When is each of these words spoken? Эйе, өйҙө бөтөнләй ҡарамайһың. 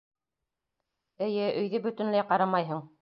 Эйе, 1.27 1.45
өйҙө 1.61 1.83
бөтөнләй 1.85 2.27
ҡарамайһың. 2.33 2.83